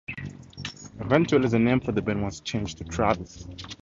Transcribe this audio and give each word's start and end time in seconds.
Eventually, 0.99 1.47
the 1.47 1.59
name 1.59 1.79
for 1.79 1.91
the 1.91 2.01
band 2.01 2.23
was 2.23 2.39
changed 2.39 2.79
to 2.79 2.83
Travis. 2.85 3.47